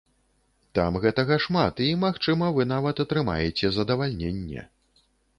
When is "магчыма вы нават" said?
2.03-3.01